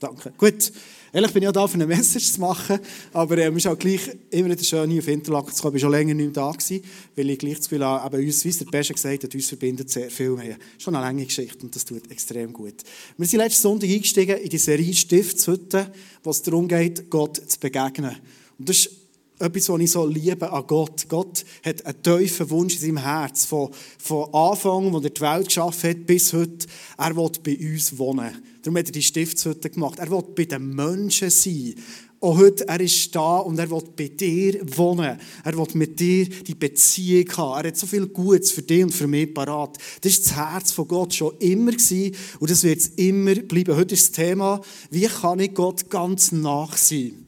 [0.00, 0.32] Danke.
[0.36, 0.72] Gut.
[1.12, 2.78] Ehrlich bin ich auch da, für eine Message zu machen,
[3.14, 5.76] aber ähm, es ist auch gleich immer wieder schön, hier auf Interlaken zu kommen.
[5.76, 6.82] Ich war schon länger nicht mehr da, gewesen,
[7.14, 9.88] weil ich gleich Gefühl habe, eben uns, wie es der Beste gesagt hat, uns verbindet
[9.88, 10.58] sehr viel mehr.
[10.76, 12.74] Schon eine lange Geschichte und das tut extrem gut.
[13.16, 15.90] Wir sind letzten Sonntag eingestiegen in die Serie Stiftshütte,
[16.22, 18.16] wo es darum geht, Gott zu begegnen.
[18.58, 18.90] Und das ist
[19.38, 21.08] etwas, was ich so liebe an Gott.
[21.08, 23.44] Gott hat einen tiefen Wunsch in seinem Herz.
[23.44, 26.66] Von, von Anfang, wo er die Welt geschaffen hat, bis heute.
[26.96, 28.30] Er will bei uns wohnen.
[28.62, 29.98] Darum hat er die Stiftshütte gemacht.
[29.98, 31.74] Er will bei den Menschen sein.
[32.18, 35.18] Auch heute, er ist da und er will bei dir wohnen.
[35.44, 37.62] Er will mit dir die Beziehung haben.
[37.62, 39.76] Er hat so viel Gutes für dich und für mich parat.
[40.00, 43.76] Das ist das Herz von Gott schon immer gewesen und das wird es immer bleiben.
[43.76, 47.25] Heute ist das Thema, wie kann ich Gott ganz nach sein?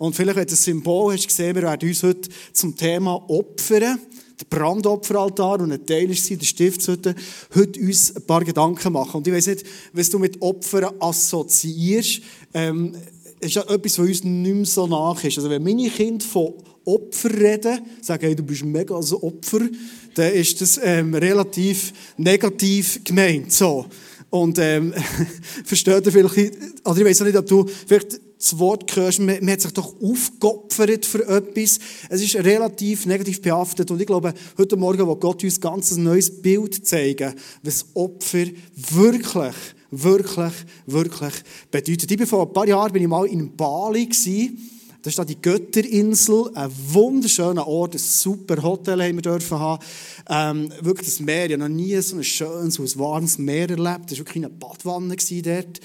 [0.00, 3.98] Und vielleicht, wenn du das Symbol hast gesehen, wir werden uns heute zum Thema Opfern,
[4.40, 7.14] der Brandopferaltar und ein Teil ist der Stiftshütte,
[7.54, 9.18] heute uns ein paar Gedanken machen.
[9.18, 12.22] Und ich weiß nicht, was du mit Opfern assoziierst,
[12.54, 12.94] ähm,
[13.40, 15.36] ist ja etwas, was uns nicht mehr so nach ist.
[15.36, 16.54] Also wenn meine Kinder von
[16.86, 19.68] Opfer reden, sagen, hey, du bist mega ein Opfer,
[20.14, 23.52] dann ist das ähm, relativ negativ gemeint.
[23.52, 23.84] So.
[24.30, 24.94] Und ähm,
[25.66, 29.50] versteht ihr vielleicht, also ich weiß nicht, ob du vielleicht das Wort hörst, man, man
[29.50, 31.78] hat sich doch aufgeopfert für etwas.
[32.08, 36.04] Es ist relativ negativ behaftet und ich glaube, heute Morgen will Gott uns ganz ein
[36.04, 39.54] neues Bild zeigen, was Opfer wirklich,
[39.90, 40.54] wirklich,
[40.86, 41.34] wirklich
[41.70, 42.10] bedeutet.
[42.10, 44.79] Ich bin vor ein paar Jahren bin ich mal in Bali gewesen.
[45.02, 49.82] Das ist da die Götterinsel, ein wunderschöner Ort, ein super Hotel haben wir dürfen haben.
[50.28, 53.70] Ähm, wirklich das Meer, ich habe noch nie so ein schönes, so ein warmes Meer
[53.70, 54.10] erlebt.
[54.10, 55.80] Das war wirklich eine Badwanne dort.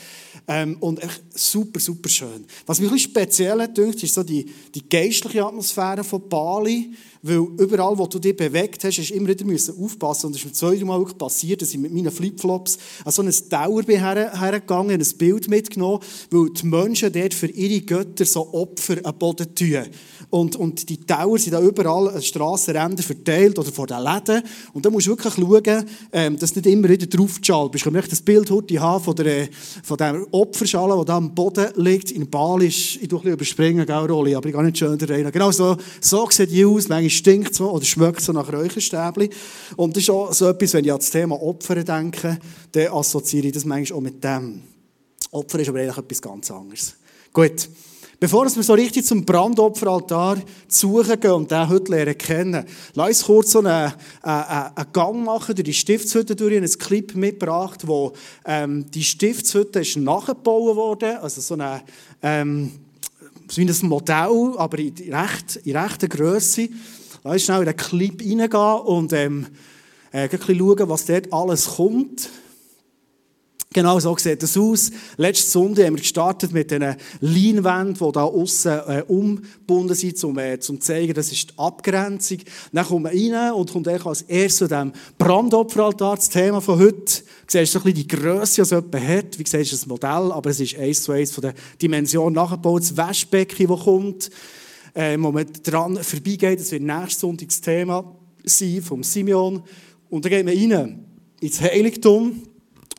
[0.47, 2.45] Ähm, und echt super, super schön.
[2.65, 6.91] Was mich ein bisschen speziell hat, ist so die, die geistliche Atmosphäre von Bali.
[7.27, 9.45] Weil überall, wo du dich bewegt hast, hast du immer wieder
[9.79, 10.27] aufpassen.
[10.27, 13.33] Und es ist mir zweimal wirklich passiert, dass ich mit meinen Flipflops an so einen
[13.49, 18.97] Tower bin hergegangen, ein Bild mitgenommen, weil die Menschen dort für ihre Götter so Opfer
[19.01, 19.85] am Boden tun.
[20.29, 24.43] Und, und die Tower sind da überall an Strassenrändern verteilt oder vor den Läden.
[24.73, 27.39] Und da musst du wirklich schauen, ähm, dass du nicht immer wieder drauf
[27.71, 27.85] bist.
[27.85, 29.47] Ich möchte das Bild heute haben von der,
[29.81, 32.11] von der Opferschale, die da am Boden liegt.
[32.11, 35.31] In Bali ist, ich überspringen, gell, Rolli, aber ich gehe nicht schön rein.
[35.31, 36.87] Genau so, so sieht die aus.
[36.87, 39.29] Manchmal stinkt so oder schmeckt so nach Räucherstäbchen.
[39.75, 42.39] Und das ist auch so etwas, wenn ich an das Thema Opfer denke,
[42.71, 44.61] dann assoziiere ich das manchmal auch mit dem.
[45.31, 46.95] Opfer ist aber eigentlich etwas ganz anderes.
[47.33, 47.69] Gut.
[48.17, 50.37] Bevor wir so richtig zum Brandopferaltar
[50.69, 55.25] suchen gehen und den heute lernen kennen, lass uns kurz so einen, einen, einen Gang
[55.25, 56.53] machen durch die Stiftshütte durch.
[56.53, 58.13] Ich habe einen Clip mitgebracht, wo
[58.45, 61.81] ähm, die Stiftshütte ist nachgebaut wurde, also so eine,
[62.21, 62.71] ähm,
[63.53, 66.69] wie ein Modell, aber in, recht, in rechter Größe.
[67.25, 69.47] Lass uns schnell in den Clip reingehen und ähm,
[70.11, 72.29] äh, ein bisschen schauen, was dort alles kommt.
[73.73, 74.91] Genau so sieht das aus.
[75.17, 80.37] Letzte Sonntag haben wir gestartet mit diesen Leinwänden, die da außen äh, umgebunden sind, um
[80.37, 82.37] äh, zu zeigen, das ist die Abgrenzung.
[82.71, 86.93] Dann kommt man rein und kommt als erstes zu dem Brandopferaltar, das Thema von heute.
[86.93, 89.39] Du siehst ein die Grösse, die es jemand hat.
[89.39, 92.83] Wie es ist ein Modell, aber es ist eins zu eins von der Dimension nachgebaut.
[92.83, 94.29] Das Waschbecken, das kommt,
[94.95, 96.59] äh, wo man dran vorbeigeht.
[96.59, 99.61] Das wird nächstes Sonntag Thema sein, vom Simeon.
[100.09, 101.05] Und dann geht man rein
[101.41, 102.41] ins Heiligtum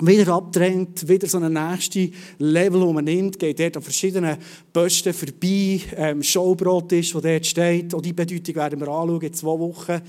[0.00, 4.36] wieder abdrängt, wieder so ein nächstes Level, wo man nimmt, geht dort an verschiedenen
[4.72, 9.32] Posten vorbei, ähm, Showbrot ist, wo dort steht, auch die Bedeutung werden wir anschauen in
[9.32, 10.02] zwei Wochen.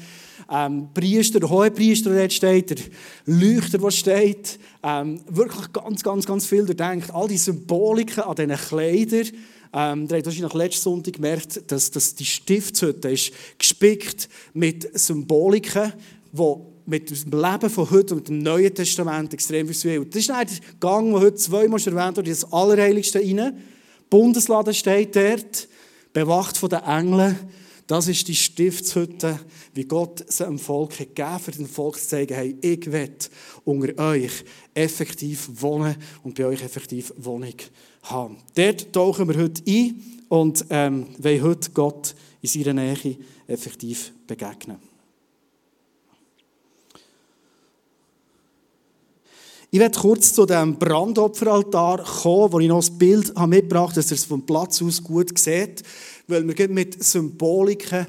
[0.51, 2.77] Ähm, Priester, der Hohepriester, der dort steht, der
[3.25, 7.13] Leuchter, der steht, ähm, wirklich ganz, ganz, ganz viel denkt.
[7.13, 9.27] All die Symboliken an diesen Kleidern,
[9.73, 15.93] ähm, ihr habt wahrscheinlich letzten Sonntag gemerkt, dass, dass die Stiftshütte ist gespickt mit Symboliken,
[16.31, 16.55] die
[16.87, 20.05] mit dem Leben von heute und dem Neuen Testament extrem viel.
[20.05, 20.45] Das ist der
[20.79, 23.57] Gang, der heute zweimal erwähnt wurde, das Allerheiligste rein.
[24.09, 25.67] Bundesladen steht dort,
[26.13, 27.37] bewacht von den Engeln.
[27.87, 29.39] Das ist die Stiftshütte,
[29.73, 33.15] wie Gott sie dem Volk hat gegeben, für den Volk zu zeigen, hey, ich will
[33.63, 37.55] unter euch effektiv wohnen und bei euch effektiv Wohnung
[38.11, 38.37] haben.
[38.55, 43.17] Dort tauchen wir heute ein und ähm, wollen heute Gott in seiner Nähe
[43.47, 44.77] effektiv begegnen.
[49.69, 54.11] Ich werde kurz zu dem Brandopferaltar kommen, wo ich noch ein Bild mitgebracht habe, dass
[54.11, 55.83] ihr es vom Platz aus gut seht,
[56.27, 58.05] weil wir mit Symboliken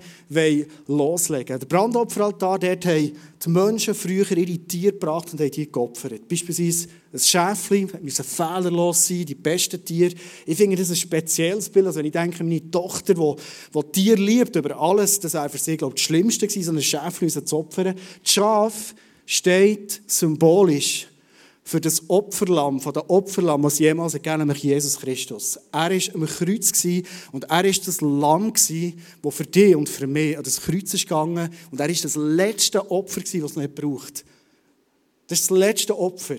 [0.87, 1.61] loslegen wollen.
[1.61, 3.12] Der Brandopferaltar, dort haben
[3.44, 6.29] die Menschen früher ihre Tiere gebracht und haben die geopfert.
[6.29, 10.15] Beispielsweise ein Schäfchen, müssen fehlerlos sein, die besten Tiere.
[10.47, 11.87] Ich finde das ein spezielles Bild.
[11.87, 13.35] Also wenn ich denke, meine Tochter, die,
[13.75, 16.82] die Tiere liebt über alles, das wäre für sie, glaube ich, das Schlimmste so ein
[16.82, 17.94] Schäfchen zu opfern.
[18.23, 18.94] Das Schaf
[19.26, 21.06] steht symbolisch
[21.69, 25.59] für das Opferlamm, von der Opferlamm, was jemals gegeben nämlich Jesus Christus.
[25.70, 26.73] Er war am Kreuz
[27.31, 31.03] und er war das Lamm das für dich und für mich an das Kreuz ist
[31.03, 34.25] gegangen und er war das letzte Opfer das es nicht braucht.
[35.26, 36.37] Das ist das letzte Opfer.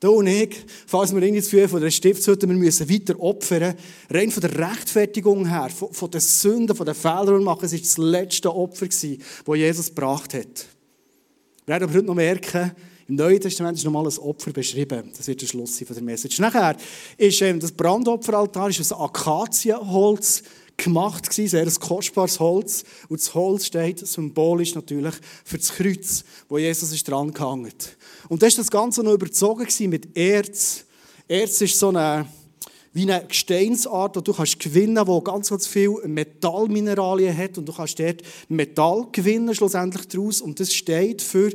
[0.00, 0.56] Du und ich,
[0.88, 3.76] falls wir irgendwie das Gefühl von der Stiftshütte, wir müssen weiter opfern,
[4.10, 7.64] rein von der Rechtfertigung her, von, von den Sünden, von den Fehlern, die wir machen,
[7.64, 9.06] es war das letzte Opfer, das
[9.56, 10.66] Jesus gebracht hat.
[11.64, 12.72] Wir werden aber heute noch merken,
[13.06, 15.10] im Neuen Testament ist nochmal ein Opfer beschrieben.
[15.16, 16.38] Das wird der Schluss von der Message.
[16.38, 16.76] Nachher
[17.18, 20.42] ist ähm, das Brandopferaltar ist aus Akazienholz
[20.76, 22.84] gemacht gewesen, sehr ein kostbares Holz.
[23.08, 25.14] Und das Holz steht symbolisch natürlich
[25.44, 27.72] für das Kreuz, wo Jesus ist dran gehangen.
[28.28, 30.84] Und da ist das Ganze noch überzogen mit Erz.
[31.28, 32.26] Erz ist so eine
[32.94, 37.72] wie eine Gesteinsart, die du kannst gewinnen, wo ganz, ganz viel Metallmineralien hat und du
[37.72, 41.50] kannst dort Metall gewinnen schlussendlich daraus und das steht für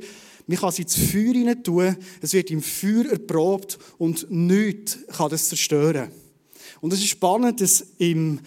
[0.50, 5.30] man kann es ins Feuer hinein tun, es wird im Feuer erprobt und nichts kann
[5.30, 6.12] das zerstören.
[6.82, 8.40] Und es ist spannend, dass im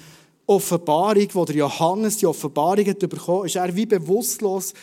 [0.44, 4.74] Offenbarung, wo der Johannes die Offenbarung hat bekommen, ist er wie bewusstlos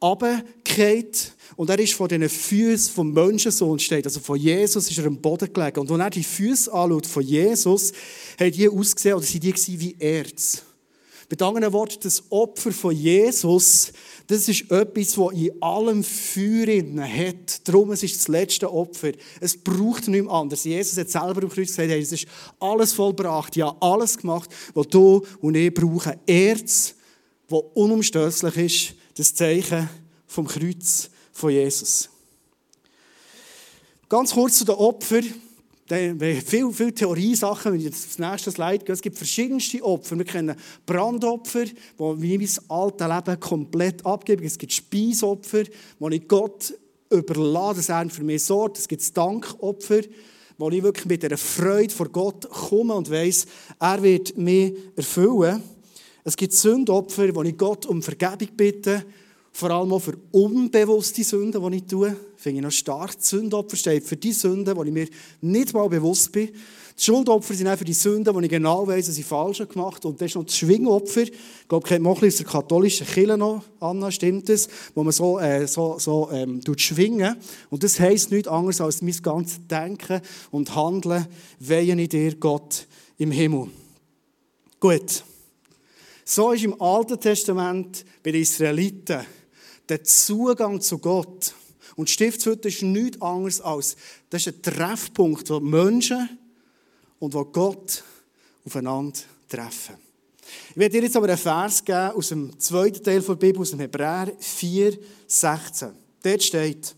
[0.00, 1.08] runtergefallen
[1.56, 5.20] und er ist von diesen Füßen vom Menschensohn steht, also von Jesus ist er am
[5.20, 5.80] Boden gelegen.
[5.80, 7.92] Und wenn er die Füße von Jesus,
[8.38, 10.62] haben die ausgesehen, oder sind die wie Erz.
[11.28, 13.92] Mit anderen Worten, das Opfer von Jesus,
[14.28, 16.66] das ist etwas, das in allem Feuer
[17.02, 17.66] hat.
[17.66, 19.12] Darum es ist das letzte Opfer.
[19.40, 20.64] Es braucht nichts anderes.
[20.64, 22.26] Jesus hat selber im Kreuz gesagt, es ist
[22.60, 23.56] alles vollbracht.
[23.56, 26.12] Ja, alles gemacht, was du und ich brauchen.
[26.26, 26.94] Erz,
[27.48, 29.88] das unumstößlich ist, das Zeichen
[30.26, 32.10] vom Kreuz von Jesus.
[34.10, 35.24] Ganz kurz zu den Opfern
[35.88, 38.92] viele, Theoriesachen, wenn ich jetzt aufs nächste Slide gehe.
[38.92, 40.18] Es gibt verschiedenste Opfer.
[40.18, 44.44] Wir kennen Brandopfer, wir mein altes Leben komplett abgeben.
[44.44, 45.64] Es gibt Speisopfer,
[45.98, 46.74] wo ich Gott
[47.10, 48.78] überlasse, dass er für mich sorgt.
[48.78, 50.00] Es gibt Dankopfer,
[50.58, 53.46] wo ich wirklich mit einer Freude vor Gott komme und weiss,
[53.80, 55.62] er wird mich erfüllen.
[56.24, 59.04] Es gibt Sündopfer, wo ich Gott um Vergebung bitte
[59.58, 62.14] vor allem auch für unbewusste Sünden, die ich tue.
[62.36, 63.18] Finde ich noch stark.
[63.18, 65.08] Die Sündopfer steht für die Sünden, die ich mir
[65.40, 66.50] nicht mal bewusst bin.
[66.96, 69.96] Die Schuldopfer sind auch für die Sünden, die ich genau weiss, dass ich falsch gemacht
[69.96, 70.10] habe.
[70.10, 71.22] Und das ist noch das Schwingopfer.
[71.22, 71.32] Ich
[71.68, 74.68] glaube, kennt man auch aus der katholischen Kirche noch, Anna, stimmt das?
[74.94, 77.34] Wo man so, äh, so, so ähm, schwingen.
[77.68, 80.20] Und das heisst nichts anderes, als mein ganzes Denken
[80.52, 81.26] und Handeln
[81.58, 83.66] weihen in dir, Gott, im Himmel.
[84.78, 85.24] Gut.
[86.24, 89.26] So ist im Alten Testament bei den Israeliten
[89.88, 91.54] der Zugang zu Gott.
[91.96, 93.96] Und Stiftshütte ist nichts anderes als,
[94.30, 96.38] das ist ein Treffpunkt, wo Menschen
[97.18, 98.04] und wo Gott
[98.64, 99.18] aufeinander
[99.48, 99.96] treffen.
[100.70, 103.70] Ich werde dir jetzt aber einen Vers geben aus dem zweiten Teil der Bibel, aus
[103.70, 105.90] dem Hebräer 4, 16.
[106.22, 106.94] Dort steht,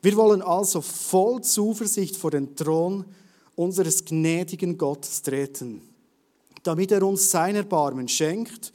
[0.00, 3.04] wir wollen also voll Zuversicht vor den Thron
[3.54, 5.82] unseres gnädigen Gottes treten,
[6.62, 8.72] damit er uns sein Erbarmen schenkt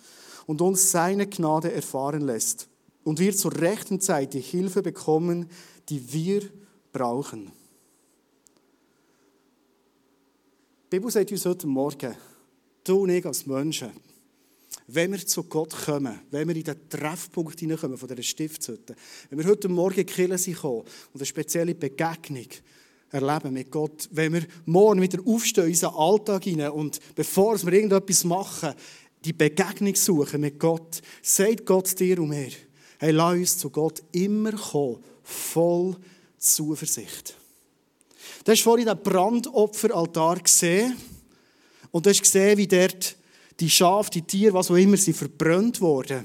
[0.48, 2.68] und uns seine Gnade erfahren lässt
[3.04, 5.50] und wir zur rechten Zeit die Hilfe bekommen,
[5.90, 6.42] die wir
[6.92, 7.52] brauchen.
[10.86, 12.16] Die Bibel sagt uns heute Morgen,
[12.84, 13.92] du und ich als Menschen,
[14.88, 18.96] wenn wir zu Gott kommen, wenn wir in den Treffpunkt hineinkommen von dieser Stiftshütte,
[19.30, 22.48] wenn wir heute Morgen in die Kirche sind und eine spezielle Begegnung
[23.10, 27.74] erleben mit Gott, wenn wir morgen wieder aufstehen in unseren Alltag hinein und bevor wir
[27.74, 28.74] irgendetwas machen,
[29.24, 32.52] die Begegnung suchen mit Gott, sagt Gott dir und mir,
[33.02, 35.98] Hey, lass uns zu Gott immer kommen, voll
[36.38, 37.36] Zuversicht.
[38.46, 40.96] Du hast vorhin den Brandopferaltar gesehen
[41.90, 43.16] und du hast gesehen, wie dort
[43.60, 46.24] die Schafe, die Tiere, was auch immer, sind verbrannt worden.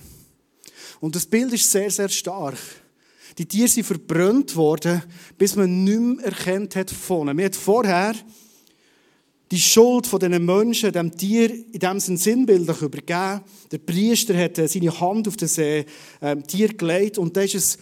[1.00, 2.58] Und das Bild ist sehr, sehr stark.
[3.38, 5.02] Die Tiere sind verbrannt worden,
[5.38, 7.36] bis man nicht mehr erkennt hat von ihnen.
[7.36, 8.14] Man hat vorher
[9.50, 13.42] die Schuld von diesen Menschen, dem Tier, in dem Sinne sinnbildlich übergeben.
[13.70, 15.84] Der Priester hat äh, seine Hand auf das äh,
[16.46, 17.78] Tier gelegt und dann ist es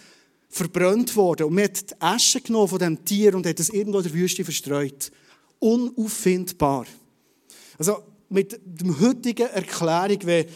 [0.51, 1.47] verbrannt worden.
[1.47, 4.13] Und man hat die Asche genommen von diesem Tier und hat es irgendwo in der
[4.13, 5.11] Wüste verstreut.
[5.59, 6.87] Unauffindbar.
[7.79, 10.47] Also mit der heutigen Erklärung, wenn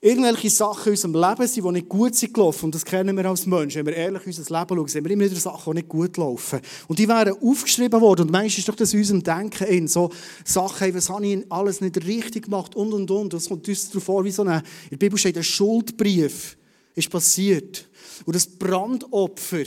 [0.00, 2.66] irgendwelche Sachen in unserem Leben sind, die nicht gut sind gelaufen.
[2.66, 3.78] Und das kennen wir als Menschen.
[3.78, 6.16] Wenn wir ehrlich in unser Leben schauen, sehen wir immer wieder Sachen, die nicht gut
[6.16, 6.60] laufen.
[6.88, 8.22] Und die wären aufgeschrieben worden.
[8.22, 9.88] Und manchmal ist doch das in unserem Denken in.
[9.88, 10.10] So
[10.44, 13.32] Sachen, hey, was habe ich alles nicht richtig gemacht und, und, und.
[13.32, 16.56] Das kommt uns darauf vor, wie so ein, in der Bibel steht, ein Schuldbrief
[16.94, 17.86] ist passiert.
[18.24, 19.64] Und das Brandopfer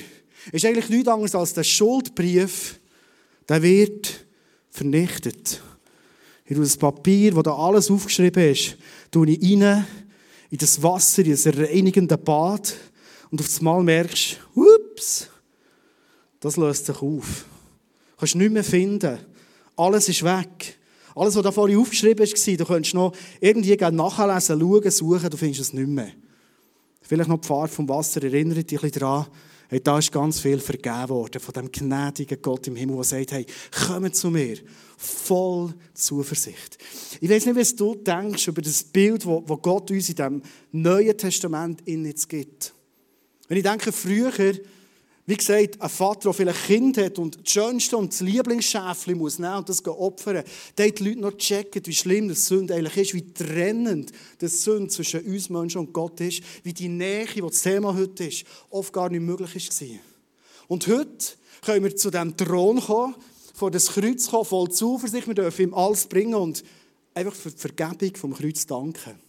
[0.51, 2.79] ist eigentlich nichts anderes als der Schuldbrief,
[3.47, 4.25] der wird
[4.69, 5.61] vernichtet.
[6.45, 8.77] In das Papier, wo da alles aufgeschrieben ist,
[9.11, 9.85] tue ich rein
[10.53, 12.75] in das Wasser, in das reinigende Bad
[13.31, 15.27] und auf einmal merkst, ups,
[16.39, 17.45] das löst sich auf.
[18.19, 19.17] kannst du nicht mehr finden.
[19.75, 20.77] Alles ist weg.
[21.15, 25.61] Alles, was da vorhin aufgeschrieben war, du könntest noch irgendwie nachlesen, schauen, suchen, du findest
[25.61, 26.11] es nicht mehr.
[27.01, 29.25] Vielleicht noch die Fahrt vom Wasser erinnert dich ein bisschen daran.
[29.73, 33.31] Hey, da ist ganz viel vergeben worden von dem gnädigen Gott im Himmel, der sagt,
[33.31, 33.43] hey,
[33.87, 34.57] komm zu mir.
[34.97, 36.77] Voll Zuversicht.
[37.19, 40.41] Ich weiß nicht, was du denkst über das Bild, das Gott uns in dem
[40.73, 42.71] Neuen Testament jetzt gibt.
[43.47, 44.31] Wenn ich denke, früher
[45.25, 49.17] wie gesagt, ein Vater, der vielleicht ein Kind hat und das schönste und das Lieblingsschäfchen
[49.17, 50.43] muss nehmen und das opfern,
[50.75, 54.89] da die Leute noch checken, wie schlimm das Sünde eigentlich ist, wie trennend das Sünde
[54.89, 58.91] zwischen uns Menschen und Gott ist, wie die Nähe, die das Thema heute ist, oft
[58.91, 59.99] gar nicht möglich war.
[60.67, 63.15] Und heute können wir zu diesem Thron kommen,
[63.53, 66.63] vor das Kreuz kommen, voll Zuversicht, wir dürfen ihm alles bringen und
[67.13, 69.19] einfach für die Vergebung vom Kreuz danken.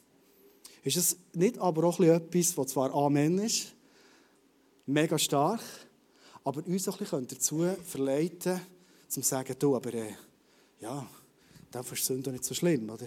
[0.82, 3.74] Ist das nicht aber auch etwas, was zwar Amen ist,
[4.86, 5.60] mega stark,
[6.44, 8.60] aber uns auch ein dazu verleiten,
[9.08, 10.14] zu sagen, du, aber äh,
[10.80, 11.06] ja,
[11.70, 13.06] dann ist Sünde nicht so schlimm, oder?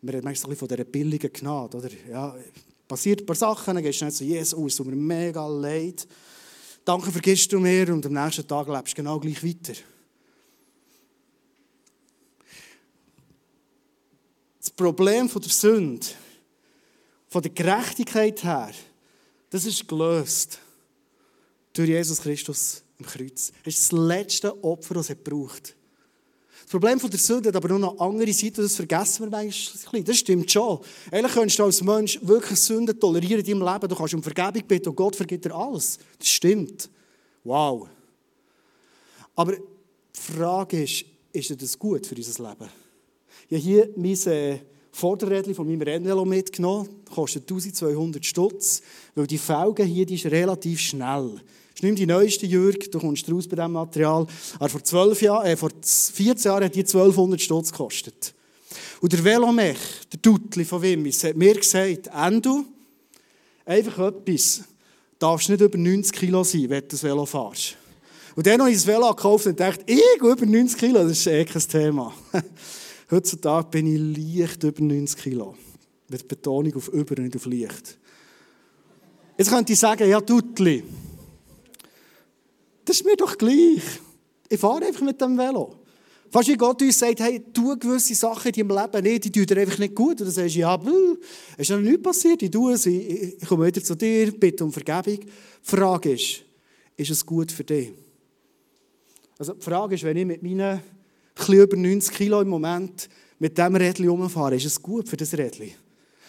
[0.00, 1.90] Wir reden manchmal von dieser billigen Gnade, oder?
[2.10, 2.34] Ja,
[2.88, 6.06] passiert ein paar Sachen, dann gehst du nicht so, Jesus, tut mir mega leid,
[6.84, 9.80] danke vergisst du mir und am nächsten Tag lebst du genau gleich weiter.
[14.58, 16.06] Das Problem von der Sünde,
[17.28, 18.72] von der Gerechtigkeit her,
[19.50, 20.58] das ist gelöst
[21.72, 23.52] durch Jesus Christus am Kreuz.
[23.64, 25.74] Das ist das letzte Opfer, das er braucht.
[26.62, 30.02] Das Problem von der Sünde hat aber noch eine andere Seite, das vergessen wir manchmal.
[30.04, 30.78] Das stimmt schon.
[31.10, 33.88] Eigentlich könntest du als Mensch wirklich Sünde tolerieren in deinem Leben.
[33.88, 35.98] Du kannst um Vergebung bitten und Gott vergibt dir alles.
[36.18, 36.88] Das stimmt.
[37.44, 37.88] Wow.
[39.34, 39.62] Aber die
[40.12, 42.70] Frage ist, ist das gut für unser Leben?
[43.50, 44.58] Habe hier mein äh,
[44.92, 46.88] Vorderrädchen von meinem Rennvelo mitgenommen.
[47.12, 48.82] Kostet 1200 Stutz,
[49.14, 51.32] weil die Felge hier die ist relativ schnell.
[51.34, 54.26] Das ist nicht die neueste, Jürg, du kommst raus bei diesem Material.
[54.58, 58.34] Aber vor, 12 Jahren, äh, vor 14 Jahren hat die 1200 Stutz gekostet.
[59.00, 59.78] Und der Velomech,
[60.12, 62.64] der Dutli von Wimmis, hat mir gesagt, Endo,
[63.64, 64.62] einfach etwas,
[65.18, 67.76] darfst nicht über 90 Kilo sein, wenn du das Velo fährst.
[68.36, 71.26] Und dann habe ich das Velo gekauft und dachte, ich über 90 Kilo, das ist
[71.26, 72.14] eh kein Thema.
[73.12, 75.54] Heutzutage bin ich leicht über 90 Kilo.
[76.08, 77.98] Mit Betonung auf über nicht auf leicht.
[79.36, 80.82] Jetzt könnte ich sagen, ja, Dutli,
[82.86, 83.82] das ist mir doch gleich.
[84.48, 85.76] Ich fahre einfach mit dem Velo.
[86.30, 89.44] Fast wie Gott uns sagt, hey, tu gewisse Sachen in deinem Leben nicht, die tun
[89.44, 90.12] dir einfach nicht gut.
[90.12, 90.80] Und dann sagst du, ja,
[91.58, 94.72] es ist noch nichts passiert, ich tue es, ich komme wieder zu dir, bitte um
[94.72, 95.20] Vergebung.
[95.20, 95.28] Die
[95.60, 96.44] Frage ist,
[96.96, 97.92] ist es gut für dich?
[99.38, 100.80] Also die Frage ist, wenn ich mit meinen
[101.34, 103.08] etwas über 90 Kilo im Moment
[103.38, 105.72] mit diesem Rädchen rumfahre, ist es gut für das Rädchen?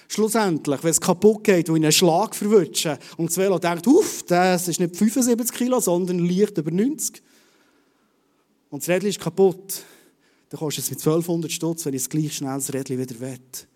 [0.08, 4.24] Schlussendlich, wenn es kaputt geht und in einen Schlag verwutschen und das Velo denkt, uff,
[4.24, 7.22] das ist nicht 75 Kilo, sondern leicht über 90.
[8.70, 9.84] Und das Rädchen ist kaputt,
[10.50, 13.68] dann kostet es mit 1200 Stutz, wenn ich es gleich schnell das Rädchen wieder wett.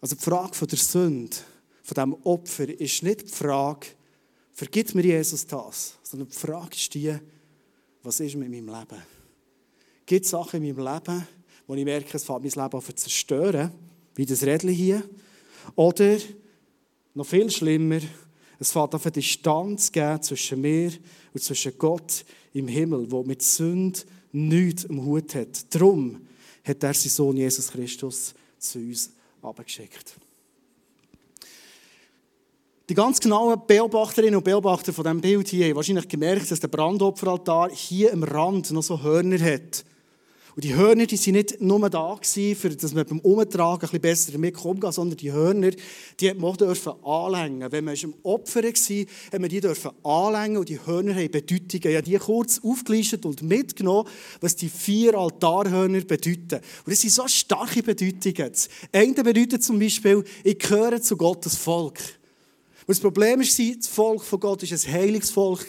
[0.00, 1.36] Also die Frage der Sünde,
[1.82, 3.88] von diesem Opfer, ist nicht die Frage,
[4.52, 7.16] vergibt mir Jesus das, sondern die Frage ist die,
[8.02, 9.02] was ist mit meinem Leben?
[10.06, 11.26] Gibt Sachen in meinem Leben,
[11.66, 13.70] wo ich merke, es fängt mein Leben an zu zerstören,
[14.14, 15.02] wie das Rädchen hier?
[15.76, 16.18] Oder,
[17.14, 18.00] noch viel schlimmer,
[18.58, 20.92] es fängt auf eine Distanz geben zwischen mir
[21.32, 24.00] und zwischen Gott im Himmel, wo mit Sünde
[24.32, 25.74] nichts am Hut hat.
[25.74, 26.20] Darum
[26.64, 29.10] hat er seinen Sohn Jesus Christus zu uns
[29.42, 30.16] abgeschickt.
[32.88, 36.68] Die ganz genauen Beobachterinnen und Beobachter von diesem Bild hier haben wahrscheinlich gemerkt, dass der
[36.68, 39.84] Brandopferaltar hier am Rand noch so Hörner hat.
[40.54, 44.00] Und die Hörner, die sind nicht nur da gewesen, für dass man beim Umtragen ein
[44.00, 45.70] besser damit umgehen sondern die Hörner,
[46.20, 47.72] die hat man dürfen anlängen.
[47.72, 51.88] Wenn man im Opfer war, hat man die dürfen anlängen und die Hörner haben Bedeutungen.
[51.88, 54.08] Ich habe die kurz aufgelistet und mitgenommen,
[54.40, 56.60] was die vier Altarhörner bedeuten.
[56.84, 58.52] Und das sind so starke Bedeutungen.
[58.92, 61.98] Eine bedeutet zum Beispiel, ich gehöre zu Gottes Volk.
[62.82, 65.66] Und das Problem war, das Volk von Gott war ein heiliges Volk.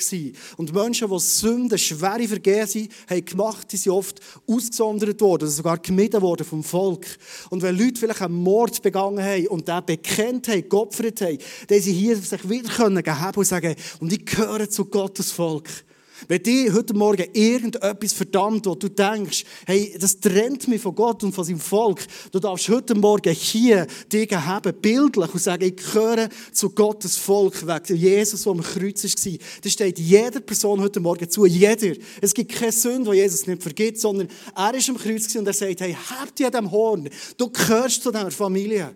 [0.57, 2.67] Und Menschen, die Sünden, schwere Vergehen
[3.09, 7.05] haben gemacht, die sind oft ausgesondert worden, also sogar gemieden worden vom Volk.
[7.49, 11.81] Und wenn Leute vielleicht einen Mord begangen haben und den bekennt haben, geopfert haben, dann
[11.81, 13.03] sie hier sich wieder können
[13.35, 15.69] und sagen, und ich gehöre zu Gottes Volk.
[16.27, 21.23] Wenn dich heute Morgen irgendetwas verdammt, wo du denkst, hey, das trennt mich von Gott
[21.23, 25.75] und von seinem Volk, du darfst heute Morgen hier dich haben, bildlich, und sagen, ich
[25.75, 29.37] gehöre zu Gottes Volk, wegen Jesus, der am Kreuz war.
[29.61, 31.95] Das steht jeder Person heute Morgen zu, jeder.
[32.21, 35.53] Es gibt keine Sünde, die Jesus nicht vergibt, sondern er ist am Kreuz und er
[35.53, 38.93] sagt, hey, habt ihr dem Horn, du gehörst zu dieser Familie.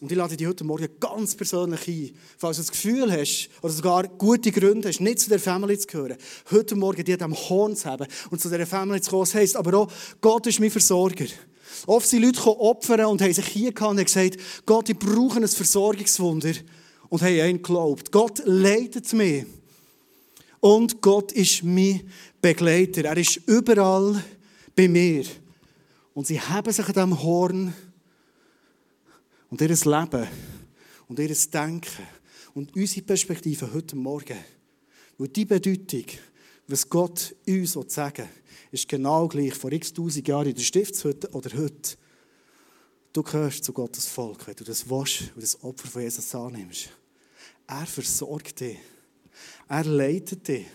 [0.00, 3.72] Und ich lade dich heute Morgen ganz persönlich ein, falls du das Gefühl hast, oder
[3.72, 6.16] sogar gute Gründe hast, nicht zu der Family zu gehören,
[6.52, 9.22] heute Morgen dir am Horn zu haben und zu dieser Family zu kommen.
[9.22, 11.26] Das heisst aber auch, Gott ist mein Versorger.
[11.86, 15.48] Oft sind Leute opfern und haben sich hier gehabt und gesagt, Gott, ich brauche ein
[15.48, 16.52] Versorgungswunder.
[17.08, 18.12] Und haben einen geglaubt.
[18.12, 19.46] Gott leitet mich.
[20.60, 22.02] Und Gott ist mein
[22.40, 23.04] Begleiter.
[23.04, 24.22] Er ist überall
[24.76, 25.24] bei mir.
[26.12, 27.72] Und sie haben sich an diesem Horn
[29.50, 30.28] und ihr Leben
[31.08, 32.06] und ihr Denken
[32.54, 34.38] und unsere Perspektive heute Morgen.
[35.16, 36.04] Weil die Bedeutung,
[36.66, 38.28] was Gott uns sagen will,
[38.70, 41.96] ist genau gleich vor x tausend Jahren in der Stiftshütte oder heute.
[43.12, 46.90] Du gehörst zu Gottes Volk, wenn du das wasch und das Opfer von Jesus annimmst.
[47.66, 48.78] Er versorgt dich.
[49.68, 50.66] Er leitet dich.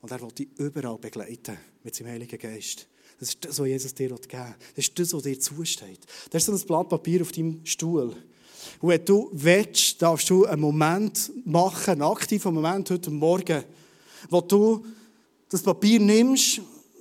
[0.00, 2.86] Und er will dich überall begleiten mit seinem Heiligen Geist.
[3.18, 4.54] Das ist das, was Jesus dir geben will.
[4.74, 6.00] Das ist das, was dir zusteht.
[6.30, 8.14] Das ist so ein Blatt Papier auf deinem Stuhl.
[8.80, 13.64] Und wenn du willst, darfst du einen Moment machen, einen aktiven Moment heute Morgen,
[14.28, 14.84] wo du
[15.48, 16.60] das Papier nimmst.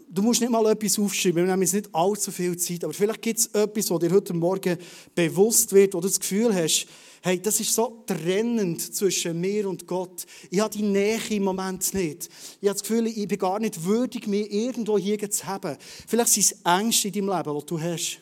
[0.10, 3.22] Du musst nicht mal etwas aufschreiben, wir haben jetzt nicht allzu viel Zeit, aber vielleicht
[3.22, 4.78] gibt es etwas, was dir heute Morgen
[5.14, 6.88] bewusst wird, wo du das Gefühl hast,
[7.26, 10.28] hey, das ist so trennend zwischen mir und Gott.
[10.52, 12.30] Ich habe die Nähe im Moment nicht.
[12.62, 15.76] Ich habe das Gefühl, ich bin gar nicht würdig, mich irgendwo hier zu haben.
[16.08, 18.20] Vielleicht sind es Ängste in deinem Leben, die du hast.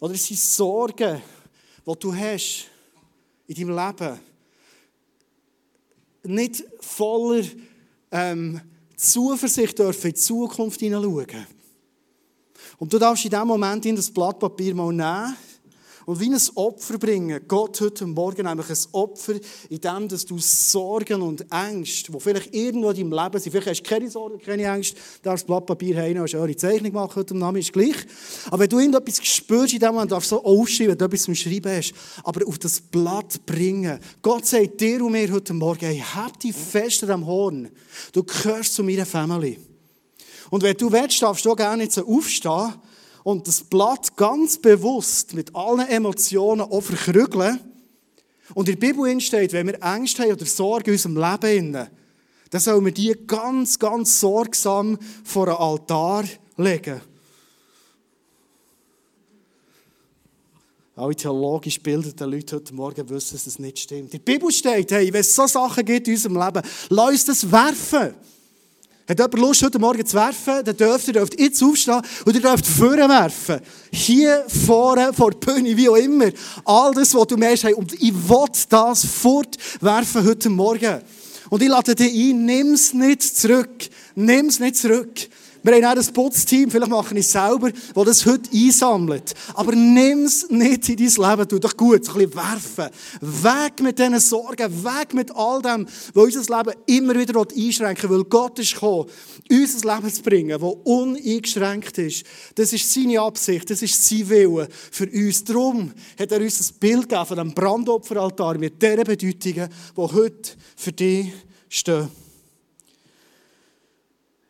[0.00, 1.22] Oder es sind Sorgen,
[1.86, 2.66] die du hast
[3.46, 4.20] in deinem Leben.
[6.24, 7.44] Nicht voller
[8.10, 8.60] ähm,
[8.96, 11.46] Zuversicht dürfen in die Zukunft hineinschauen.
[12.78, 15.36] Und du darfst in diesem Moment in das Blatt Papier mal nehmen
[16.08, 17.38] und wie ein Opfer bringen.
[17.46, 19.34] Gott heute Morgen nämlich ein Opfer,
[19.68, 23.68] in dem dass du Sorgen und Ängste, die vielleicht irgendwo in deinem Leben sind, vielleicht
[23.68, 27.14] hast du keine Sorgen, keine Ängste, darfst das Blatt Papier haben, hast eure Zeichnung machen
[27.14, 27.96] heute Namen ist gleich.
[28.46, 31.22] Aber wenn du irgendetwas spürst in dem Moment, darfst du so aufschreiben, wenn du etwas
[31.24, 31.92] zum Schreiben hast,
[32.24, 34.00] aber auf das Blatt bringen.
[34.22, 37.68] Gott sagt dir und mir heute Morgen, hey, hab dich fester am Horn.
[38.14, 39.58] Du gehörst zu meiner Familie.
[40.48, 42.72] Und wenn du willst, darfst du auch gerne jetzt aufstehen
[43.28, 47.60] und das Blatt ganz bewusst mit allen Emotionen auch verkrügeln.
[48.54, 51.72] Und in der Bibel steht, wenn wir Ängste haben oder Sorgen in unserem Leben,
[52.48, 56.24] dann sollen wir die ganz, ganz sorgsam vor einen Altar
[56.56, 57.02] legen.
[60.96, 64.14] Alle theologisch gebildeten Leute heute Morgen wissen, dass das nicht stimmt.
[64.14, 67.24] In der Bibel steht, hey, wenn es so Sachen gibt in unserem Leben, lass uns
[67.26, 68.14] das werfen.
[69.08, 72.42] Hat jemand Lust, heute Morgen zu werfen, dann dürft ihr dürft jetzt aufstehen und ihr
[72.42, 73.58] dürft vorne werfen.
[73.90, 76.26] Hier vorne, vor der Bühne, wie auch immer.
[76.66, 81.00] All das, was du merkst, hey, und ich will das fortwerfen heute Morgen.
[81.48, 83.88] Und ich lade dich ein, nimm es nicht zurück.
[84.14, 85.28] Nimm es nicht zurück.
[85.62, 89.34] Wir haben auch ein Putzteam, vielleicht mache ich es selber, das das heute einsammelt.
[89.54, 92.88] Aber nimm es nicht in dein Leben, tu doch gut, so ein bisschen werfen.
[93.20, 98.18] Weg mit diesen Sorgen, weg mit all dem, was unser Leben immer wieder einschränken will,
[98.18, 99.06] weil Gott ist gekommen,
[99.50, 102.24] uns ein Leben zu bringen, das uneingeschränkt ist.
[102.54, 105.44] Das ist seine Absicht, das ist sein Wille für uns.
[105.44, 110.50] Darum hat er uns ein Bild gegeben von einem Brandopferaltar mit diesen Bedeutungen, die heute
[110.76, 111.32] für dich
[111.68, 112.27] stehen.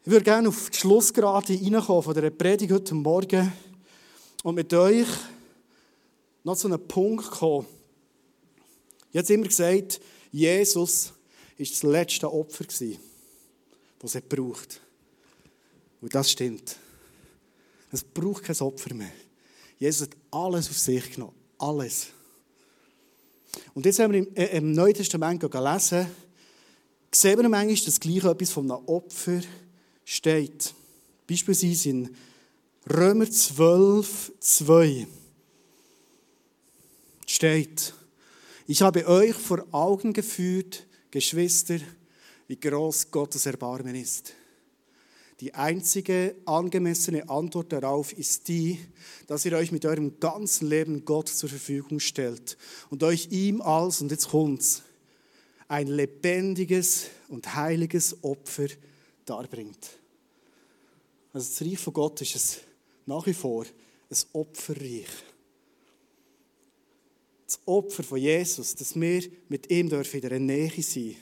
[0.09, 3.53] Ich würde gerne auf die Schlussgerade reinkommen von dieser Predigt heute Morgen
[4.43, 5.07] und mit euch
[6.43, 7.67] noch zu einem Punkt kommen.
[9.13, 10.01] Ich habe immer gesagt,
[10.33, 11.09] Jesus
[11.59, 14.81] war das letzte Opfer, das es braucht.
[16.01, 16.77] Und das stimmt.
[17.93, 19.13] Es braucht kein Opfer mehr.
[19.79, 21.35] Jesus hat alles auf sich genommen.
[21.59, 22.07] Alles.
[23.75, 26.07] Und jetzt haben wir im, äh, im Neuen Testament gelesen,
[27.13, 29.43] sehen wir manchmal das gleiche etwas von einem Opfer
[30.09, 30.75] steht.
[31.27, 32.17] Beispielsweise in
[32.89, 35.07] Römer 12, 2
[37.27, 37.93] steht,
[38.67, 41.79] ich habe euch vor Augen geführt, Geschwister,
[42.47, 44.33] wie groß Gottes Erbarmen ist.
[45.41, 48.79] Die einzige angemessene Antwort darauf ist die,
[49.27, 52.57] dass ihr euch mit eurem ganzen Leben Gott zur Verfügung stellt
[52.89, 54.83] und euch ihm als, und jetzt kommt's,
[55.69, 58.69] ein lebendiges und heiliges Opfer
[59.29, 59.89] darbringt.
[61.33, 62.59] Also das Reich von Gott ist es
[63.07, 65.09] nach wie vor ein Opferreich.
[67.47, 71.17] Das Opfer von Jesus, dass wir mit ihm dürfen in der Nähe sein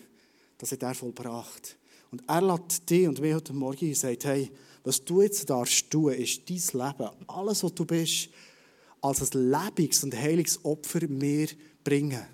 [0.58, 1.76] das hat er vollbracht.
[2.10, 4.50] Und er lädt dich und mich heute Morgen sagt, hey,
[4.84, 8.28] was du jetzt darfst tun, ist dein Leben, alles, was du bist,
[9.00, 11.48] als ein lebendiges und heiliges Opfer mir
[11.84, 12.24] bringen.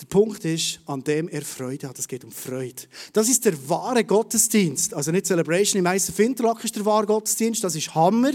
[0.00, 1.98] Der Punkt ist, an dem er Freude hat.
[1.98, 2.82] Es geht um Freude.
[3.12, 4.94] Das ist der wahre Gottesdienst.
[4.94, 8.32] Also nicht Celebration im Meister Finterlack ist der wahre Gottesdienst, das ist Hammer.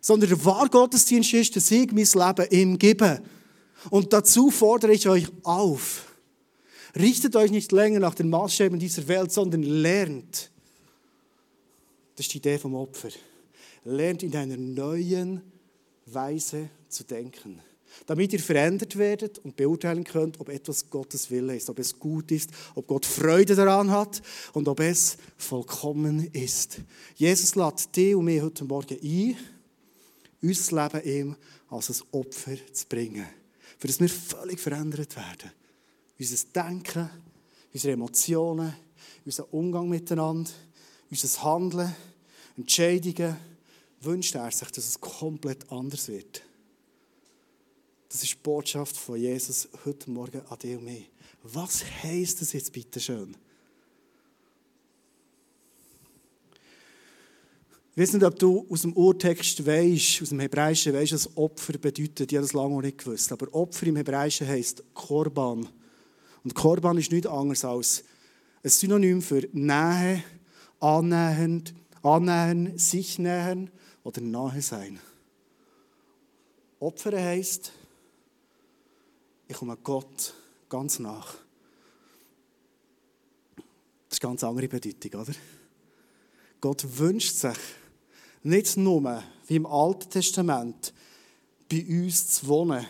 [0.00, 3.22] Sondern der wahre Gottesdienst ist, dass ich mein Leben ihm gebe.
[3.90, 6.12] Und dazu fordere ich euch auf.
[6.94, 10.50] Richtet euch nicht länger nach den Maßstäben dieser Welt, sondern lernt.
[12.16, 13.08] Das ist die Idee vom Opfer.
[13.84, 15.40] Lernt in einer neuen
[16.06, 17.60] Weise zu denken.
[18.06, 22.30] Damit ihr verändert werdet und beurteilen könnt, ob etwas Gottes Wille ist, ob es gut
[22.30, 26.80] ist, ob Gott Freude daran hat und ob es vollkommen ist.
[27.14, 29.36] Jesus lädt dich und mich heute Morgen ein,
[30.40, 31.36] unser Leben ihm
[31.68, 33.26] als ein Opfer zu bringen,
[33.78, 35.52] für das wir völlig verändert werden.
[36.18, 37.10] Unser Denken,
[37.72, 38.74] unsere Emotionen,
[39.24, 40.50] unser Umgang miteinander,
[41.10, 41.94] unser Handeln,
[42.56, 43.36] Entscheidungen,
[44.00, 46.42] wünscht er sich, dass es komplett anders wird.
[48.12, 51.08] Das ist die Botschaft von Jesus heute Morgen an dich und mich.
[51.44, 53.34] Was heisst das jetzt bitte schön?
[57.96, 61.78] Ich weiß nicht, ob du aus dem Urtext weißt, aus dem Hebräischen weißt, was Opfer
[61.78, 62.30] bedeutet.
[62.30, 63.32] Ich habe das lange noch nicht gewusst.
[63.32, 65.66] Aber Opfer im Hebräischen heisst Korban.
[66.44, 68.04] Und Korban ist nichts anderes als
[68.62, 70.22] ein Synonym für Nähe,
[70.80, 71.72] annähernd,
[72.02, 73.70] annähern, sich nähern
[74.04, 75.00] oder nahe sein.
[76.78, 77.72] Opfer heisst,
[79.52, 80.32] ich komme Gott
[80.70, 81.34] ganz nach.
[84.08, 85.32] Das ist eine ganz andere Bedeutung, oder?
[86.60, 87.58] Gott wünscht sich,
[88.42, 90.94] nicht nur, wie im Alten Testament,
[91.70, 92.86] bei uns zu wohnen,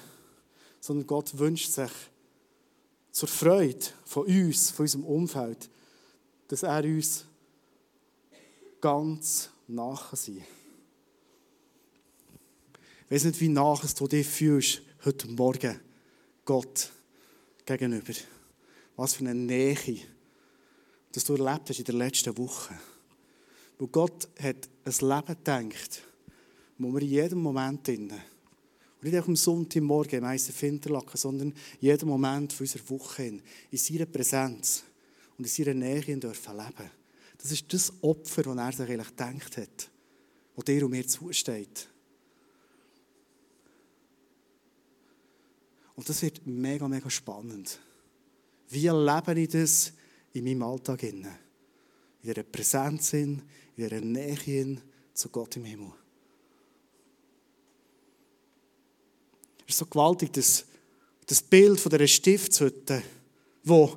[0.80, 1.90] sondern Gott wünscht sich
[3.10, 5.68] zur Freude von uns, von unserem Umfeld,
[6.46, 7.24] dass er uns
[8.80, 10.44] ganz nach sein
[13.04, 15.91] Ich weiß nicht, wie nach du dich fühlst heute Morgen
[16.44, 16.90] Gott
[17.64, 18.14] gegenüber.
[18.96, 19.98] Was für eine Nähe,
[21.12, 22.74] dass du erlebt hast in der letzten Woche.
[23.78, 26.02] Weil Gott hat ein Leben gedacht,
[26.78, 28.20] wo wir in jedem Moment drinnen,
[29.02, 33.42] und nicht auch am Sonntagmorgen im Eisen Finterlaken, sondern in jedem Moment unserer Woche in,
[33.70, 34.84] in seiner Präsenz
[35.36, 36.90] und in seiner Nähe dürfen leben.
[37.38, 39.90] Das ist das Opfer, das er sich eigentlich gedacht hat,
[40.54, 41.88] das dir und mir zusteht.
[46.02, 47.78] Und das wird mega, mega spannend.
[48.70, 49.92] Wie erlebe ich das
[50.32, 51.04] in meinem Alltag?
[51.04, 51.24] In
[52.24, 53.40] dieser Präsenz, in
[53.76, 54.78] dieser Nähe
[55.14, 55.92] zu Gott im Himmel.
[59.64, 60.64] Es ist so gewaltig, das,
[61.24, 63.00] das Bild von dieser Stiftshütte,
[63.62, 63.96] wo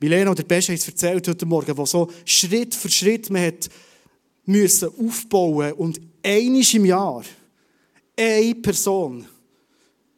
[0.00, 3.70] Milena oder Besche es erzählt heute Morgen, wo so Schritt für Schritt man hat
[4.44, 7.24] müssen aufbauen und einisch im Jahr
[8.16, 9.28] eine Person,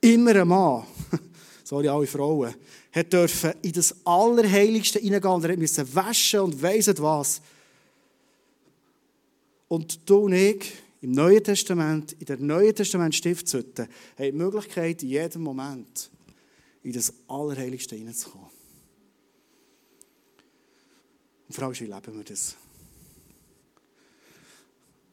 [0.01, 0.85] immer ein Mann,
[1.65, 2.55] sorry, alle Frauen,
[2.93, 7.41] hat dürfen in das Allerheiligste hineingehen und er musste waschen und weiss was.
[9.69, 13.83] Und du und ich, im Neuen Testament, in der Neuen Testament Stiftshütte,
[14.19, 16.11] haben die Möglichkeit, in jedem Moment
[16.83, 18.49] in das Allerheiligste hineinzukommen.
[18.49, 18.53] Und
[21.49, 22.57] die Frage ist, wie leben wir das?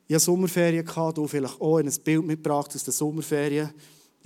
[0.07, 3.73] Ich hatte Sommerferien, du vielleicht auch ein Bild mitgebracht aus den Sommerferien.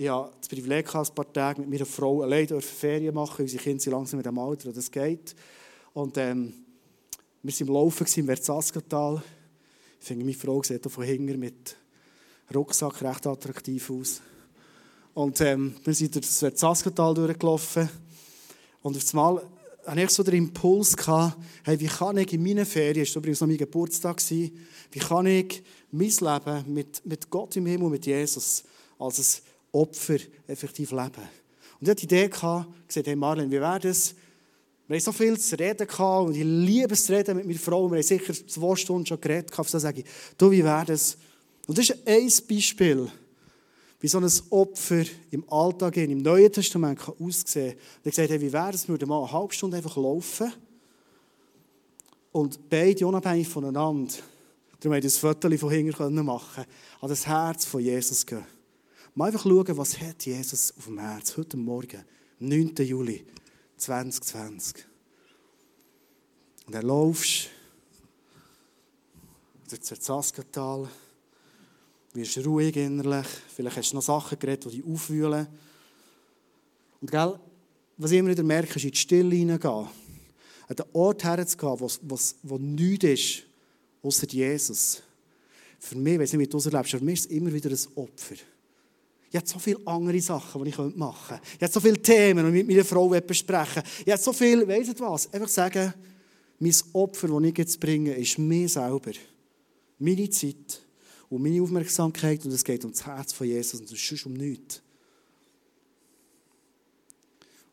[0.02, 3.42] Ich habe das Privileg, ein paar Tage mit meiner Frau allein Ferien machen.
[3.42, 5.36] Unsere Kinder sind langsam mit dem Alter, das geht.
[5.94, 6.52] Und ähm,
[7.40, 9.22] wir waren im Laufen im Verzaskatal.
[10.00, 11.76] Ich finde, meine Frau sieht von hinten mit
[12.52, 14.20] Rucksack recht attraktiv aus.
[15.14, 17.88] Und ähm, wir sind durch das Verzaskatal durchgelaufen.
[18.82, 19.46] Und auf einmal
[19.86, 23.20] hatte ich so den Impuls, gehabt, hey, wie kann ich in meinen Ferien, das war
[23.20, 24.50] übrigens noch mein Geburtstag, wie
[24.98, 25.62] kann ich
[25.92, 28.64] mein Leben mit, mit Gott im Himmel, mit Jesus,
[28.98, 31.28] als ein Opfer effektiv leben.
[31.80, 34.14] Und ich hatte die Idee, gesagt, hey Marlene, wie wäre das?
[34.86, 37.58] Wir haben so viel zu reden gehabt und ich liebe es zu reden mit meiner
[37.58, 37.90] Frau.
[37.90, 39.50] Wir haben sicher zwei Stunden schon geredet.
[39.50, 40.06] Gehabt, so sage ich,
[40.36, 41.16] du, wie wäre das?
[41.66, 43.10] Und das ist ein Beispiel,
[44.00, 47.78] wie so ein Opfer im Alltag, im Neuen Testament kann aussehen kann.
[47.78, 50.52] Und ich gesagt, hey, wie wäre es, wir würden mal eine halbe Stunde einfach laufen
[52.32, 54.12] und beide unabhängig voneinander,
[54.80, 56.64] darum haben wir das Foto von hinten machen
[57.00, 58.44] an das Herz von Jesus gehen.
[59.14, 62.02] Mal einfach schauen, was hat Jesus auf dem Herz heute Morgen,
[62.38, 62.74] 9.
[62.76, 63.26] Juli
[63.76, 64.86] 2020.
[66.66, 67.50] Und er laufst
[69.68, 70.88] durch das Zaskental,
[72.14, 75.46] wirst ruhig innerlich, vielleicht hast du noch Sachen geredet, die dich aufwühlen.
[77.02, 77.38] Und gell,
[77.98, 79.88] was ich immer wieder merke, ist in die Stille hineingehen.
[80.68, 83.42] An den Ort herzugehen, wo, wo, wo nichts ist,
[84.02, 85.02] außer Jesus.
[85.78, 87.78] Für mich, wenn ich nicht, wie du erlebst, für mich ist es immer wieder ein
[87.94, 88.36] Opfer.
[89.32, 91.42] Ich habe so viele andere Sachen, die ich machen könnte.
[91.56, 94.68] Ich habe so viele Themen, die ich mit meiner Frau besprechen Ich habe so viel,
[94.68, 95.32] weißt du was?
[95.32, 95.94] Einfach sagen,
[96.58, 99.12] mein Opfer, das ich jetzt bringe, ist mir selber.
[99.98, 100.82] Meine Zeit
[101.30, 104.34] und meine Aufmerksamkeit und es geht um das Herz von Jesus und es ist um
[104.34, 104.82] nichts.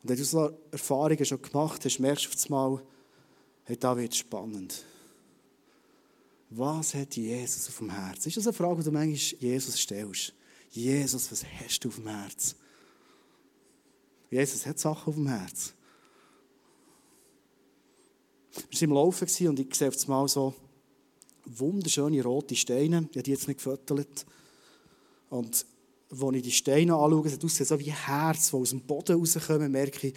[0.02, 2.82] Und wenn du so Erfahrungen schon gemacht hast, merkst du auf einmal,
[3.65, 4.86] hey, da wird spannend.
[6.52, 8.26] Was hat Jesus auf dem Herz?
[8.26, 10.34] Ist das eine Frage, die du manchmal Jesus stellst?
[10.71, 12.55] Jesus, was hast du auf dem Herz?
[14.29, 15.73] Jesus hat Sachen auf dem Herz.
[18.69, 20.53] Wir waren im Laufen und ich sehe auf einmal so
[21.45, 23.08] wunderschöne rote Steine.
[23.10, 24.25] Ich habe die jetzt nicht gefüttert.
[25.29, 25.65] Und
[26.12, 29.71] als ich die Steine anschaue, sieht es so wie Herz, die aus dem Boden rauskommen,
[29.71, 30.13] merke ich,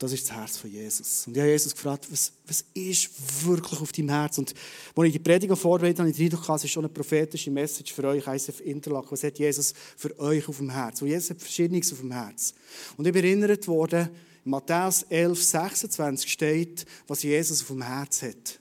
[0.00, 1.26] das ist das Herz von Jesus.
[1.26, 3.10] Und ich habe Jesus gefragt, was, was ist
[3.44, 4.38] wirklich auf deinem Herz?
[4.38, 4.54] Und
[4.96, 7.92] als ich die Predigt vorbereitet habe, ich den Eindruck, es ist schon eine prophetische Message
[7.92, 9.10] für euch, ISF Interlaken.
[9.10, 11.02] Was hat Jesus für euch auf dem Herz?
[11.02, 12.54] Und Jesus hat Verschiedenes auf dem Herz.
[12.96, 14.08] Und ich bin erinnert worden,
[14.42, 18.58] in Matthäus 11, 26 steht, was Jesus auf dem Herz hat.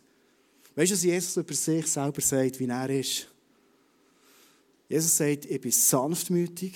[0.75, 3.27] Weißt du, was Jesus über sich selber sagt, wie er ist?
[4.89, 6.73] Jesus sagt, ich bin sanftmütig,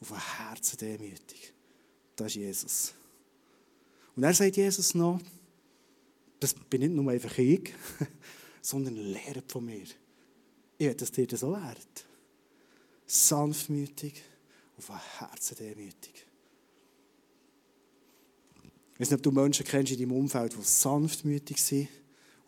[0.00, 1.52] auf dem Herzen demütig.
[2.14, 2.94] Das ist Jesus.
[4.16, 5.20] Und er sagt Jesus noch,
[6.40, 7.72] das bin nicht nur einfach ich,
[8.62, 9.84] sondern lehrt von mir.
[10.78, 12.06] Ich will, dass dir das so lehrt.
[13.06, 14.22] Sanftmütig,
[14.78, 16.26] auf dem Herzen demütig.
[18.94, 21.88] Ich weiß nicht, ob du Menschen kennst in deinem Umfeld, die sanftmütig sind,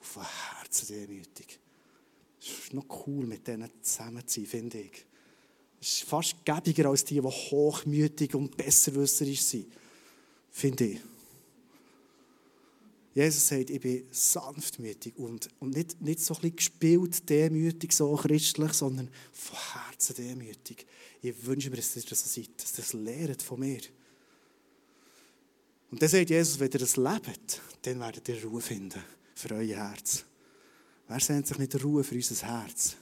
[0.01, 1.59] auf dem Herzen demütig.
[2.41, 5.07] Es ist noch cool, mit denen zusammen zu sein, finde ich.
[5.81, 9.67] Es ist fast gäbiger als die, die hochmütig und besserwisserisch sind,
[10.51, 11.01] finde ich.
[13.15, 18.15] Jesus sagt, ich bin sanftmütig und, und nicht, nicht so ein bisschen gespielt, demütig, so
[18.17, 20.87] christlich, sondern von Herzen demütig.
[21.21, 23.81] Ich wünsche mir, dass ihr das so seid, dass ihr das lehrt von mir.
[25.91, 29.03] Und dann sagt Jesus, wenn ihr das lebt, dann werdet ihr Ruhe finden
[29.35, 30.25] für euer Herz.
[31.07, 32.97] Wer sehnt sich nicht Ruhe für unser Herz?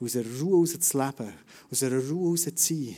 [0.00, 1.32] Aus einer Ruhe heraus zu leben,
[1.70, 2.96] aus einer Ruhe heraus zu sein.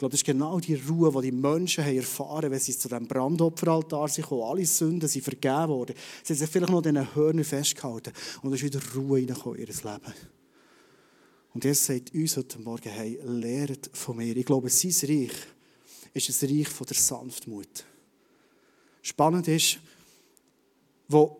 [0.00, 3.06] Glaube, das ist genau die Ruhe, die die Menschen haben erfahren wenn sie zu diesem
[3.06, 5.94] Brandopferaltar sind Alle Sünden sind vergeben worden.
[6.24, 8.10] Sie haben sich vielleicht noch in den Hörnern festgehalten.
[8.40, 10.14] Und es ist wieder Ruhe reingekommen in ihr Leben.
[11.52, 14.34] Und Jesus sagt uns heute Morgen, hey, lehrt von mir.
[14.34, 15.32] Ich glaube, sein Reich
[16.14, 17.84] ist ein Reich von der Sanftmut.
[19.02, 19.80] Spannend ist,
[21.08, 21.36] wo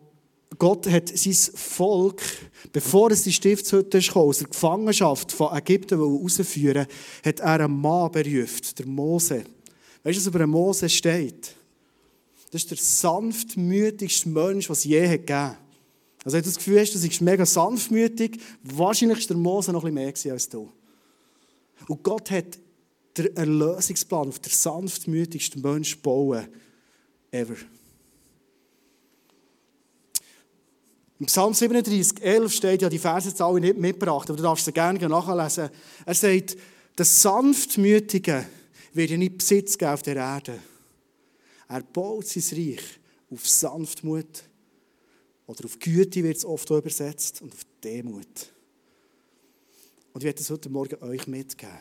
[0.57, 2.21] Gott hat sein Volk,
[2.71, 6.87] bevor es die Stiftshütte kam, aus der Gefangenschaft von Ägypten herausführen
[7.23, 9.43] hat er einen Mann berufen, der Mose.
[10.03, 11.55] Weißt du, was über Mose steht?
[12.51, 15.57] Das ist der sanftmütigste Mensch, was es je hat gegeben
[16.23, 19.85] Also, wenn du das Gefühl hast, du bist mega sanftmütig, wahrscheinlich war der Mose noch
[19.85, 20.69] ein bisschen mehr als du.
[21.87, 22.59] Und Gott hat
[23.17, 26.47] den Erlösungsplan auf der sanftmütigsten Mensch bauen
[27.31, 27.55] ever.
[31.21, 35.07] Im Psalm 37, 11 steht ja die Versezahl nicht mitgebracht, aber du darfst sie gerne
[35.07, 35.69] nachlesen.
[36.03, 36.57] Er sagt,
[36.97, 38.43] der Sanftmütige
[38.93, 40.59] wird ja nicht Besitz geben auf der Erde.
[41.69, 42.81] Er baut sein Reich
[43.29, 44.45] auf Sanftmut
[45.45, 48.51] oder auf Güte wird es oft übersetzt und auf Demut.
[50.13, 51.77] Und ich werde das heute Morgen euch mitgeben.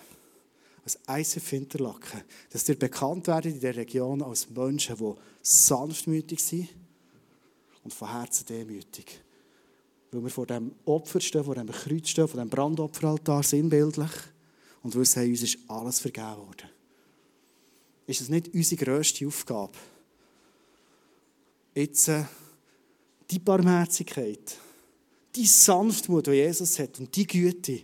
[0.85, 6.68] Als ICF Interlaken, dass ihr bekannt werdet in der Region als Menschen, die sanftmütig sind
[7.83, 9.22] und von Herzen demütig.
[10.12, 14.11] Weil wir vor dem Opfer stehen, vor dem Kreuz stehen, vor dem Brandopferaltar sinnbildlich
[14.83, 16.68] und wissen, uns ist alles vergeben worden.
[18.07, 19.79] Ist es nicht unsere grösste Aufgabe,
[21.75, 22.25] jetzt äh,
[23.31, 24.57] die Barmherzigkeit,
[25.35, 27.83] die Sanftmut, die Jesus hat und die Güte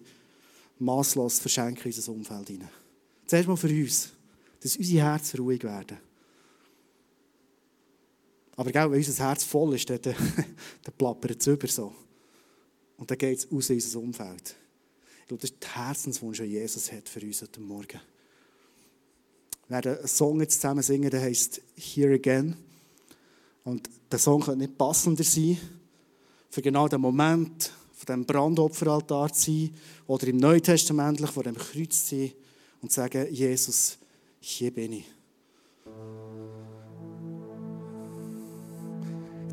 [0.78, 2.68] maßlos verschenken in unser Umfeld hinein.
[3.26, 4.10] Zuerst mal für uns,
[4.60, 5.98] dass unsere Herzen ruhig werden.
[8.56, 11.94] Aber wenn unser Herz voll ist, dann, dann plappert es über so.
[12.96, 14.56] Und dann geht es aus in unser Umfeld.
[15.20, 18.00] Ich glaube, das ist der Herzenswunsch, den Jesus hat für uns heute Morgen.
[19.68, 22.56] Wir werden einen Song jetzt zusammen singen, der heißt Here Again.
[23.64, 25.58] Und der Song könnte nicht passender sein,
[26.50, 29.74] für genau den Moment von dem Brandopferaltar zu sein
[30.06, 32.32] oder im Neutestamentlich vor dem Kreuz zu sein
[32.80, 33.98] und zu sagen, Jesus,
[34.40, 35.04] hier bin ich.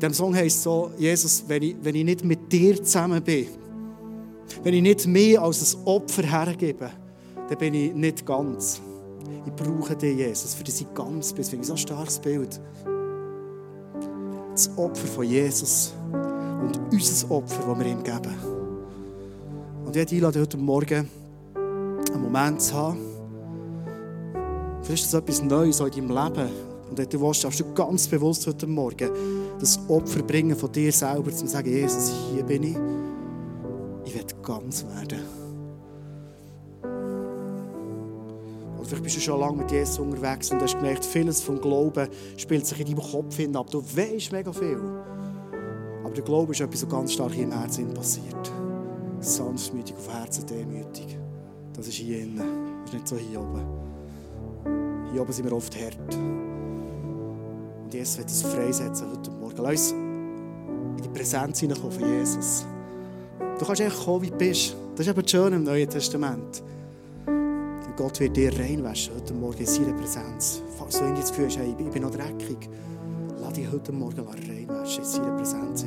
[0.04, 3.46] Diesem Song heißt so, Jesus, wenn ich, wenn ich nicht mit dir zusammen bin,
[4.62, 6.90] wenn ich nicht mehr als ein Opfer hergebe,
[7.48, 8.82] dann bin ich nicht ganz.
[9.46, 11.36] Ich brauche dich, Jesus, für das ganz bin.
[11.38, 12.60] Deswegen so ein starkes Bild.
[14.52, 18.34] Das Opfer von Jesus und unser Opfer, das wir ihm geben.
[19.86, 21.08] Und ich einlade heute Morgen
[22.12, 22.98] einen Moment zu haben.
[24.82, 26.73] Vielleicht ist das etwas Neues in deinem Leben.
[26.88, 29.10] Und wenn du willst, darfst du ganz bewusst heute Morgen
[29.58, 32.76] das Opfer bringen von dir selber, zu sagen, Jesus, hier bin ich.
[34.04, 35.20] Ich werde ganz werden.
[38.76, 42.06] Oder vielleicht bist du schon lange mit Jesus unterwegs und hast gemerkt, vieles vom Glauben
[42.36, 43.70] spielt sich in deinem Kopf hin ab.
[43.70, 44.78] Du weißt mega viel.
[46.04, 48.52] Aber der Glaube ist etwas, was ganz stark im Herzen passiert.
[49.20, 51.18] Sanftmütig, auf Herzen demütig.
[51.72, 52.82] Das ist hier innen.
[52.84, 53.62] Das ist nicht so hier oben.
[55.12, 56.18] Hier oben sind wir oft hart.
[57.94, 59.56] Jesus wird uns freisetzen heute Morgen.
[59.58, 62.66] Lass uns in die Präsenz hineinkommen von Jesus.
[63.56, 64.74] Du kannst einfach kommen, wie du bist.
[64.96, 66.62] Das ist eben schön im Neuen Testament.
[67.26, 70.60] Und Gott wird dir reinwaschen heute Morgen in seiner Präsenz.
[70.76, 72.68] Falls du das Gefühl hast, ich bin noch dreckig,
[73.40, 75.86] lass dich heute Morgen reinwaschen in seiner Präsenz.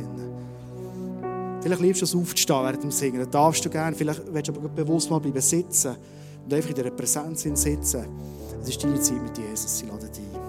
[1.62, 3.20] Vielleicht liebst du es aufzustehen während dem Singen.
[3.20, 3.94] Das darfst du gerne.
[3.94, 5.98] Vielleicht willst du aber bewusst mal bleiben sitzen
[6.46, 8.06] und einfach in dieser Präsenz sitzen.
[8.62, 9.80] Es ist deine Zeit mit Jesus.
[9.80, 10.47] Sie laden dich ein.